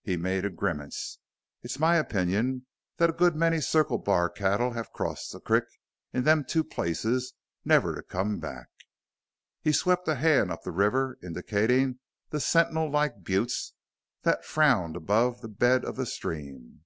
[0.00, 1.18] He made a grimace.
[1.60, 2.64] "It's my opinion
[2.96, 5.66] that a good many Circle Bar cattle have crossed the crick
[6.10, 7.34] in them two places
[7.66, 8.68] never to come back."
[9.60, 11.98] He swept a hand up the river, indicating
[12.30, 13.74] the sentinel like buttes
[14.22, 16.84] that frowned above the bed of the stream.